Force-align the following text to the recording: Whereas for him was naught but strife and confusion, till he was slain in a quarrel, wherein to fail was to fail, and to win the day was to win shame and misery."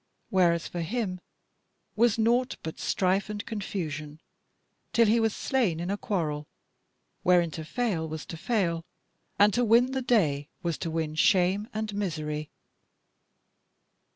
Whereas 0.31 0.67
for 0.67 0.81
him 0.81 1.21
was 1.95 2.17
naught 2.17 2.55
but 2.63 2.79
strife 2.79 3.29
and 3.29 3.45
confusion, 3.45 4.19
till 4.93 5.05
he 5.05 5.19
was 5.19 5.35
slain 5.35 5.79
in 5.79 5.91
a 5.91 5.95
quarrel, 5.97 6.47
wherein 7.21 7.51
to 7.51 7.63
fail 7.63 8.09
was 8.09 8.25
to 8.25 8.35
fail, 8.35 8.83
and 9.37 9.53
to 9.53 9.63
win 9.63 9.91
the 9.91 10.01
day 10.01 10.49
was 10.63 10.79
to 10.79 10.89
win 10.89 11.13
shame 11.13 11.67
and 11.71 11.93
misery." 11.93 12.49